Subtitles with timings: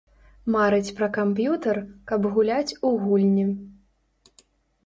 [0.53, 1.77] Марыць пра камп'ютар,
[2.13, 3.47] каб гуляць у гульні.